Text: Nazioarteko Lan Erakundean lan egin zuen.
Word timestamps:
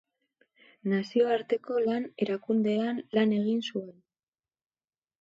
Nazioarteko 0.93 1.77
Lan 1.85 2.09
Erakundean 2.27 3.05
lan 3.19 3.39
egin 3.41 3.65
zuen. 3.71 3.97